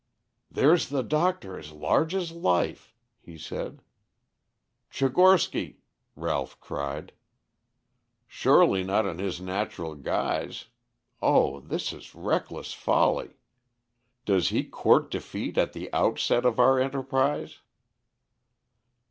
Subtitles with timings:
[0.49, 3.83] "There's the doctor as large as life!" he said.
[4.89, 5.81] "Tchigorsky!"
[6.15, 7.13] Ralph cried.
[8.25, 10.65] "Surely not in his natural guise.
[11.21, 13.35] Oh, this is reckless folly!
[14.25, 17.59] Does he court defeat at the outset of our enterprise?"